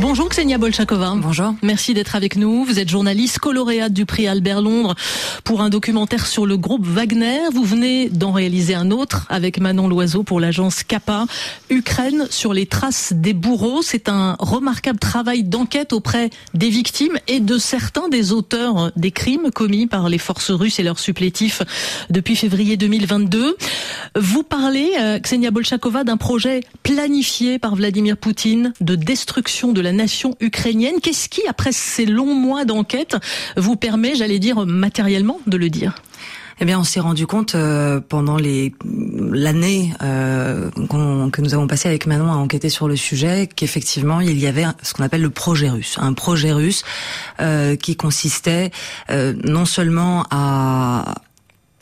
[0.00, 1.14] Bonjour Ksenia Bolchakova.
[1.16, 1.54] Bonjour.
[1.62, 2.64] Merci d'être avec nous.
[2.64, 4.96] Vous êtes journaliste coloréate du prix Albert Londres
[5.44, 7.38] pour un documentaire sur le groupe Wagner.
[7.52, 11.26] Vous venez d'en réaliser un autre avec Manon Loiseau pour l'agence Kappa,
[11.70, 13.82] Ukraine sur les traces des bourreaux.
[13.82, 19.52] C'est un remarquable travail d'enquête auprès des victimes et de certains des auteurs des crimes
[19.52, 21.62] commis par les forces russes et leurs supplétifs
[22.10, 23.56] depuis février 2022.
[24.16, 29.92] Vous parlez, euh, Ksenia Bolchakova, d'un projet planifié par Vladimir Poutine de destruction de la
[29.92, 30.96] nation ukrainienne.
[31.00, 33.16] Qu'est-ce qui, après ces longs mois d'enquête,
[33.56, 35.94] vous permet, j'allais dire, matériellement de le dire?
[36.60, 38.72] Eh bien, on s'est rendu compte euh, pendant les
[39.32, 44.38] l'année euh, que nous avons passé avec Manon à enquêter sur le sujet qu'effectivement il
[44.38, 46.84] y avait ce qu'on appelle le projet russe, un projet russe
[47.40, 48.70] euh, qui consistait
[49.10, 51.16] euh, non seulement à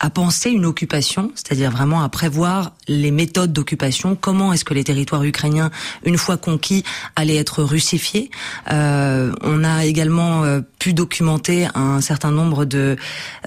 [0.00, 4.84] à penser une occupation, c'est-à-dire vraiment à prévoir les méthodes d'occupation, comment est-ce que les
[4.84, 5.70] territoires ukrainiens,
[6.04, 6.84] une fois conquis,
[7.16, 8.30] allaient être russifiés.
[8.70, 12.96] Euh, on a également euh, pu documenter un certain nombre de,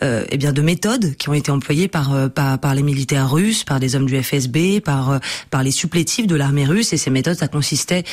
[0.03, 3.31] euh, eh bien, de méthodes qui ont été employées par, euh, par, par les militaires
[3.31, 6.93] russes, par des hommes du FSB, par par les supplétifs de l'armée russe.
[6.93, 8.03] Et ces méthodes, ça consistait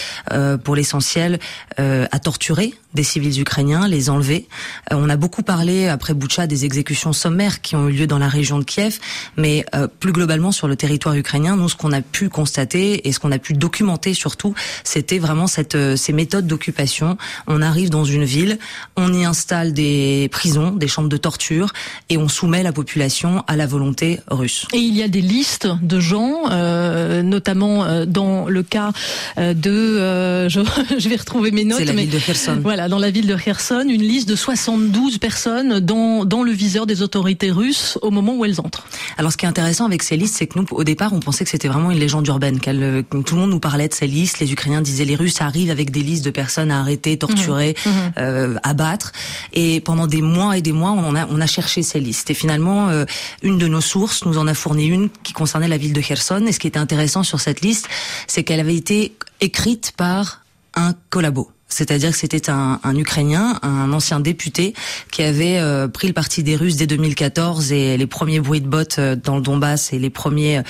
[0.65, 1.39] pour l'essentiel
[1.77, 4.49] à torturer des civils ukrainiens, les enlever.
[4.91, 8.28] on a beaucoup parlé après Boucha des exécutions sommaires qui ont eu lieu dans la
[8.29, 8.99] région de Kiev,
[9.37, 13.13] mais euh, plus globalement sur le territoire ukrainien, nous ce qu'on a pu constater et
[13.13, 17.17] ce qu'on a pu documenter surtout, c'était vraiment cette euh, ces méthodes d'occupation.
[17.47, 18.59] On arrive dans une ville,
[18.97, 21.73] on y installe des prisons, des chambres de torture
[22.09, 24.67] et on soumet la population à la volonté russe.
[24.73, 28.93] Et il y a des listes de gens, euh, notamment dans le cas
[29.37, 30.61] de, je,
[30.99, 31.79] je, vais retrouver mes notes.
[31.79, 32.59] C'est la ville de Kherson.
[32.63, 36.87] Voilà, dans la ville de Kherson, une liste de 72 personnes dans dans le viseur
[36.87, 38.85] des autorités russes au moment où elles entrent.
[39.17, 41.45] Alors, ce qui est intéressant avec ces listes, c'est que nous, au départ, on pensait
[41.45, 44.07] que c'était vraiment une légende urbaine, qu'elle, euh, tout le monde nous parlait de ces
[44.07, 44.39] listes.
[44.41, 47.89] Les Ukrainiens disaient les Russes arrivent avec des listes de personnes à arrêter, torturer, mmh.
[47.89, 48.13] Mmh.
[48.19, 49.13] Euh, abattre.
[49.53, 52.31] Et pendant des mois et des mois, on a, on a cherché ces listes.
[52.31, 53.05] Et finalement, euh,
[53.43, 56.45] une de nos sources nous en a fourni une qui concernait la ville de Kherson.
[56.47, 57.89] Et ce qui était intéressant sur cette liste,
[58.27, 60.43] c'est qu'elle avait été écrite par
[60.75, 61.51] un collabo.
[61.69, 64.75] C'est-à-dire que c'était un, un, Ukrainien, un ancien député,
[65.13, 68.67] qui avait euh, pris le parti des Russes dès 2014 et les premiers bruits de
[68.67, 70.63] bottes euh, dans le Donbass et les premiers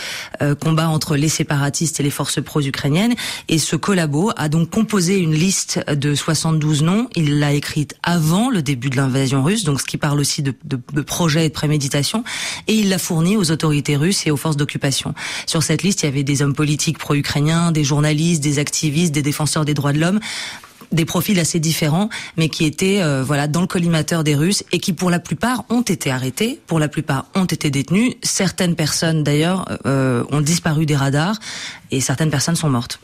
[0.43, 3.15] euh, combats entre les séparatistes et les forces pro-ukrainiennes.
[3.49, 7.09] Et ce collabo a donc composé une liste de 72 noms.
[7.15, 10.53] Il l'a écrite avant le début de l'invasion russe, donc ce qui parle aussi de,
[10.65, 12.25] de, de projet et de préméditation.
[12.67, 15.15] Et il l'a fourni aux autorités russes et aux forces d'occupation.
[15.47, 19.23] Sur cette liste, il y avait des hommes politiques pro-ukrainiens, des journalistes, des activistes, des
[19.23, 20.21] défenseurs des droits de l'homme
[20.93, 24.79] des profils assez différents, mais qui étaient euh, voilà dans le collimateur des Russes et
[24.79, 28.15] qui pour la plupart ont été arrêtés, pour la plupart ont été détenus.
[28.23, 31.39] Certaines personnes d'ailleurs euh, ont disparu des radars
[31.91, 33.01] et certaines personnes sont mortes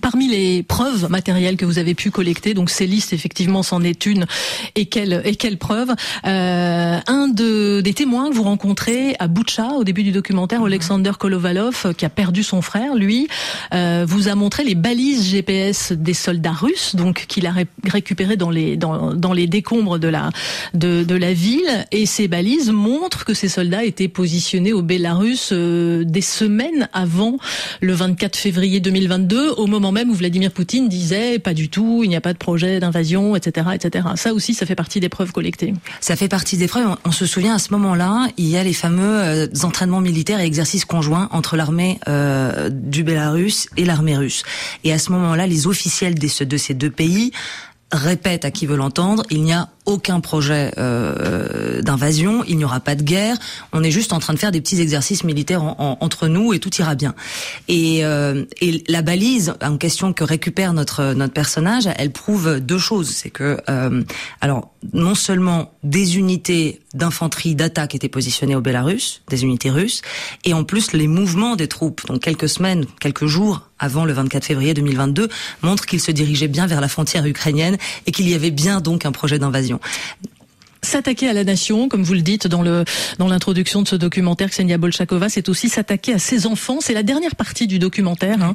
[0.00, 4.06] parmi les preuves matérielles que vous avez pu collecter, donc ces listes effectivement c'en est
[4.06, 4.26] une,
[4.74, 5.94] et quelle et quelle preuve?
[6.26, 10.66] Euh, Un de des témoins que vous rencontrez à Boucha au début du documentaire, mhm.
[10.66, 13.28] Alexander Kolovalov, qui a perdu son frère, lui,
[13.72, 17.54] euh, vous a montré les balises GPS des soldats russes, donc qu'il a
[17.86, 20.30] récupéré dans les dans, dans les décombres de la
[20.74, 25.50] de, de la ville, et ces balises montrent que ces soldats étaient positionnés au Bélarus
[25.52, 27.38] euh, des semaines avant
[27.80, 32.08] le 24 février 2022, au moment même où Vladimir Poutine disait pas du tout, il
[32.08, 34.08] n'y a pas de projet d'invasion, etc., etc.
[34.16, 35.74] Ça aussi, ça fait partie des preuves collectées.
[36.00, 36.96] Ça fait partie des preuves.
[37.04, 40.46] On, se souvient à ce moment-là, il y a les fameux euh, entraînements militaires et
[40.46, 44.42] exercices conjoints entre l'armée euh, du Bélarus et l'armée russe.
[44.82, 47.32] Et à ce moment-là, les officiels de ces deux pays
[47.92, 52.80] répètent à qui veut l'entendre, il n'y a aucun projet euh, d'invasion, il n'y aura
[52.80, 53.36] pas de guerre,
[53.72, 56.74] on est juste en train de faire des petits exercices militaires entre nous et tout
[56.76, 57.14] ira bien.
[57.68, 62.78] Et, euh, et, la balise en question que récupère notre notre personnage, elle prouve deux
[62.78, 64.02] choses, c'est que euh,
[64.40, 70.02] alors non seulement des unités d'infanterie d'attaque étaient positionnées au Bélarus, des unités russes,
[70.44, 74.44] et en plus les mouvements des troupes, donc quelques semaines, quelques jours avant le 24
[74.44, 75.28] février 2022,
[75.62, 77.76] montrent qu'ils se dirigeaient bien vers la frontière ukrainienne
[78.06, 80.33] et qu'il y avait bien donc un projet d'invasion décision.
[80.84, 82.84] S'attaquer à la nation, comme vous le dites dans le
[83.18, 86.78] dans l'introduction de ce documentaire, Ksenia Bolchakova, c'est aussi s'attaquer à ses enfants.
[86.80, 88.54] C'est la dernière partie du documentaire hein,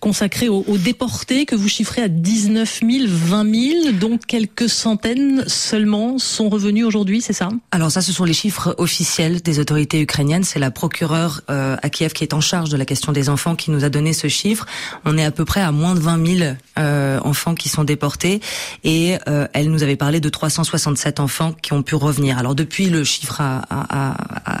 [0.00, 6.18] consacrée aux, déportés que vous chiffrez à 19 000, 20 000, dont quelques centaines seulement
[6.18, 7.48] sont revenus aujourd'hui, c'est ça?
[7.70, 10.44] Alors ça, ce sont les chiffres officiels des autorités ukrainiennes.
[10.44, 13.56] C'est la procureure euh, à Kiev qui est en charge de la question des enfants
[13.56, 14.66] qui nous a donné ce chiffre.
[15.04, 18.40] On est à peu près à moins de 20 000 euh, enfants qui sont déportés
[18.84, 22.38] et euh, elle nous avait parlé de 367 enfants ont pu revenir.
[22.38, 24.16] Alors depuis, le chiffre a, a,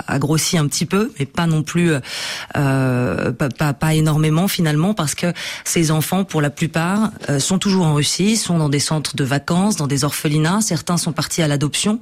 [0.06, 1.92] a, grossi un petit peu, mais pas non plus,
[2.56, 5.32] euh, pas, pas, énormément finalement, parce que
[5.64, 9.24] ces enfants, pour la plupart, euh, sont toujours en Russie, sont dans des centres de
[9.24, 10.60] vacances, dans des orphelinats.
[10.60, 12.00] Certains sont partis à l'adoption.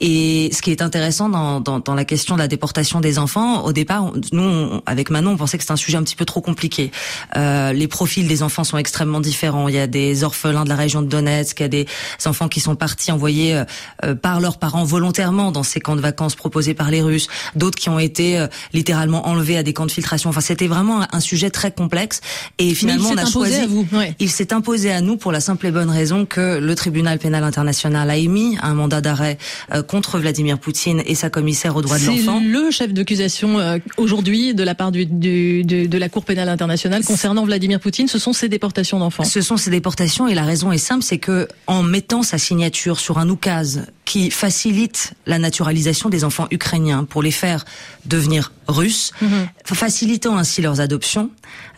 [0.00, 3.64] Et ce qui est intéressant dans, dans, dans, la question de la déportation des enfants,
[3.64, 6.40] au départ, nous, avec Manon, on pensait que c'était un sujet un petit peu trop
[6.40, 6.90] compliqué.
[7.36, 9.68] Euh, les profils des enfants sont extrêmement différents.
[9.68, 11.86] Il y a des orphelins de la région de Donetsk, il y a des
[12.26, 13.64] enfants qui sont partis envoyés euh,
[14.04, 17.78] euh, par leurs parents volontairement dans ces camps de vacances proposés par les Russes, d'autres
[17.78, 20.30] qui ont été euh, littéralement enlevés à des camps de filtration.
[20.30, 22.20] Enfin, c'était vraiment un, sujet très complexe.
[22.58, 23.60] Et finalement, on a choisi.
[23.60, 23.86] À vous.
[24.18, 27.44] Il s'est imposé à nous pour la simple et bonne raison que le tribunal pénal
[27.44, 29.38] international a émis un mandat d'arrêt
[29.86, 32.40] contre Vladimir Poutine et sa commissaire aux droits de l'enfant.
[32.42, 37.04] C'est le chef d'accusation aujourd'hui de la part du, du, de la Cour pénale internationale
[37.04, 38.08] concernant Vladimir Poutine.
[38.08, 39.24] Ce sont ces déportations d'enfants.
[39.24, 43.00] Ce sont ces déportations et la raison est simple, c'est que en mettant sa signature
[43.00, 47.64] sur un oukase qui facilite la naturalisation des enfants ukrainiens pour les faire
[48.04, 49.48] devenir russes, mhm.
[49.64, 51.30] facilitant ainsi leurs adoptions,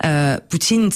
[0.05, 0.91] euh, Poutine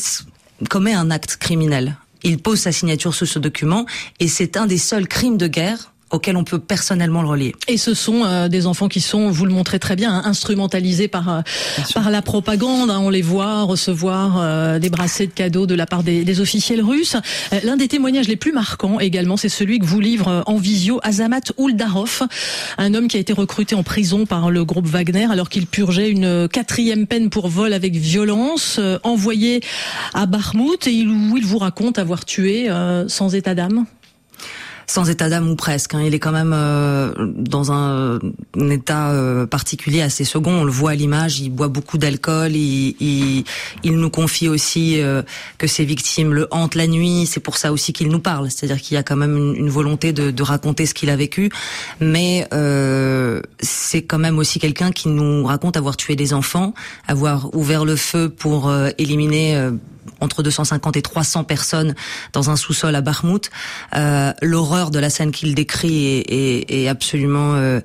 [0.68, 1.96] commet un acte criminel.
[2.24, 3.86] Il pose sa signature sous ce document
[4.18, 7.54] et c'est un des seuls crimes de guerre auquel on peut personnellement le relier.
[7.66, 11.08] Et ce sont euh, des enfants qui sont, vous le montrez très bien, hein, instrumentalisés
[11.08, 11.40] par euh,
[11.94, 12.90] par la propagande.
[12.90, 13.00] Hein.
[13.00, 16.82] on les voit recevoir euh, des bracelets de cadeaux de la part des, des officiels
[16.82, 17.16] russes.
[17.62, 21.52] L'un des témoignages les plus marquants également, c'est celui que vous livre en visio Azamat
[21.58, 22.22] Uldarov,
[22.78, 26.10] un homme qui a été recruté en prison par le groupe Wagner alors qu'il purgeait
[26.10, 29.60] une quatrième peine pour vol avec violence, envoyé
[30.14, 32.68] à Bakhmut et où il vous raconte avoir tué
[33.08, 33.86] sans état d'âme
[34.88, 35.94] sans état d'âme ou presque.
[35.94, 36.02] Hein.
[36.04, 38.18] Il est quand même euh, dans un,
[38.70, 40.62] état euh, particulier assez second.
[40.62, 41.40] On le voit à l'image.
[41.40, 42.56] Il boit beaucoup d'alcool.
[42.56, 43.44] Il, il,
[43.84, 45.22] il, nous confie aussi euh,
[45.58, 47.26] que ses victimes le hantent la nuit.
[47.26, 48.50] C'est pour ça aussi qu'il nous parle.
[48.50, 51.50] C'est-à-dire qu'il y a quand même une, volonté de, de, raconter ce qu'il a vécu.
[52.00, 52.48] Mais
[53.60, 56.72] c'est quand même aussi quelqu'un qui nous raconte avoir tué des enfants,
[57.06, 59.70] avoir ouvert le feu pour éliminer
[60.20, 61.94] entre 250 et 300 personnes
[62.32, 63.50] dans un sous-sol à Barmouth.
[63.94, 67.80] Euh, L'horreur de la scène qu'il décrit est, est, est absolument euh,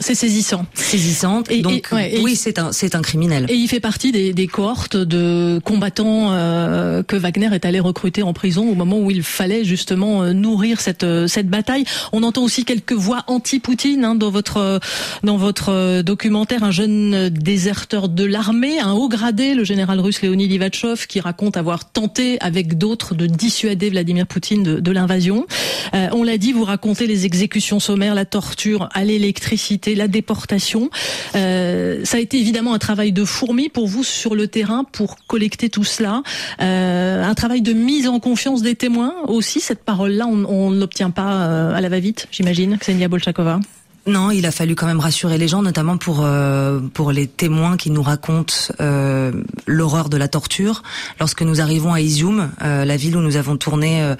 [0.00, 0.64] c'est saisissant.
[0.74, 1.50] Saisissante.
[1.50, 3.46] Et, donc, oui, c'est un, c'est un criminel.
[3.48, 8.22] Et il fait partie des, des cohortes de combattants euh, que Wagner est allé recruter
[8.22, 11.84] en prison au moment où il fallait justement euh, nourrir cette, euh, cette bataille.
[12.12, 14.80] On entend aussi quelques voix anti-Poutine hein, dans votre,
[15.24, 16.62] dans votre documentaire.
[16.62, 21.56] Un jeune déserteur de l'armée, un haut gradé, le général russe Léonid Ivatchov, qui raconte
[21.56, 25.46] avoir tenté avec d'autres de dissuader Vladimir Poutine de, de l'invasion.
[25.92, 30.90] on l'a dit, vous racontez les exécutions sommaires, la torture à l'électricité la déportation.
[31.34, 35.16] Euh, ça a été évidemment un travail de fourmi pour vous sur le terrain pour
[35.26, 36.22] collecter tout cela.
[36.60, 39.60] Euh, un travail de mise en confiance des témoins aussi.
[39.60, 43.60] Cette parole-là, on ne l'obtient pas euh, à la va-vite, j'imagine, Ksenia Bolchakova.
[44.08, 47.76] Non, il a fallu quand même rassurer les gens, notamment pour euh, pour les témoins
[47.76, 49.32] qui nous racontent euh,
[49.66, 50.82] l'horreur de la torture.
[51.20, 54.14] Lorsque nous arrivons à Izium, euh, la ville où nous avons tourné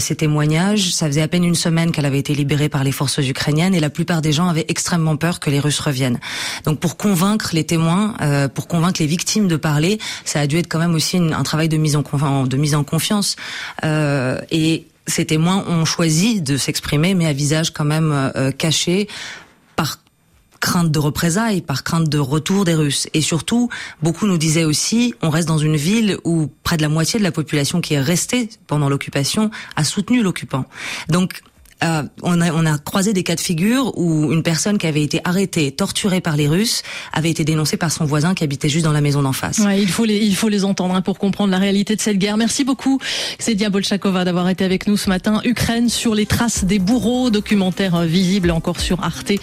[0.00, 3.18] ces témoignages, ça faisait à peine une semaine qu'elle avait été libérée par les forces
[3.18, 6.18] ukrainiennes et la plupart des gens avaient extrêmement peur que les Russes reviennent.
[6.64, 8.14] Donc pour convaincre les témoins,
[8.54, 11.68] pour convaincre les victimes de parler, ça a dû être quand même aussi un travail
[11.68, 13.36] de mise en de mise en confiance
[13.84, 19.08] et ces témoins ont choisi de s'exprimer, mais à visage quand même euh, caché,
[19.74, 19.98] par
[20.60, 23.08] crainte de représailles, par crainte de retour des Russes.
[23.14, 23.68] Et surtout,
[24.02, 27.24] beaucoup nous disaient aussi, on reste dans une ville où près de la moitié de
[27.24, 30.64] la population qui est restée pendant l'occupation a soutenu l'occupant.
[31.08, 31.42] Donc,
[31.84, 35.02] euh, on, a, on a croisé des cas de figure où une personne qui avait
[35.02, 36.82] été arrêtée, torturée par les Russes,
[37.12, 39.58] avait été dénoncée par son voisin qui habitait juste dans la maison d'en face.
[39.58, 42.18] Ouais, il faut les, il faut les entendre hein, pour comprendre la réalité de cette
[42.18, 42.36] guerre.
[42.36, 42.98] Merci beaucoup,
[43.38, 45.40] Cédia Bolchakova, d'avoir été avec nous ce matin.
[45.44, 49.38] Ukraine sur les traces des bourreaux, documentaire visible encore sur arte.fr.